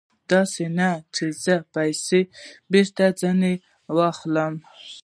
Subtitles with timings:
[0.31, 2.19] داسې نه چې زه پیسې
[2.71, 3.53] بېرته ځنې
[3.95, 4.55] واخلم.